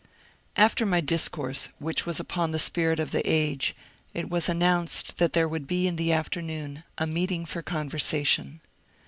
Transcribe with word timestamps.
After 0.55 0.83
my 0.83 0.99
discourse, 0.99 1.69
which 1.77 2.07
was 2.07 2.19
upon 2.19 2.49
the 2.49 2.57
Spirit 2.57 2.99
of 2.99 3.11
the 3.11 3.21
Age, 3.23 3.75
it 4.15 4.31
was 4.31 4.49
announced 4.49 5.17
that 5.17 5.33
there 5.33 5.47
would 5.47 5.67
be 5.67 5.85
in 5.85 5.95
the 5.95 6.11
afternoon 6.11 6.83
a 6.97 7.05
meet 7.05 7.29
ing 7.29 7.45
for 7.45 7.61
conversation. 7.61 8.61